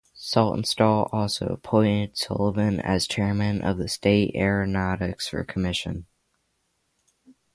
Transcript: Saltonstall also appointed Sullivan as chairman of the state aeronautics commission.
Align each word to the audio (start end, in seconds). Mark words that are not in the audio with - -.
Saltonstall 0.17 1.09
also 1.13 1.45
appointed 1.49 2.17
Sullivan 2.17 2.79
as 2.79 3.05
chairman 3.05 3.61
of 3.61 3.77
the 3.77 3.87
state 3.87 4.31
aeronautics 4.33 5.31
commission. 5.47 6.07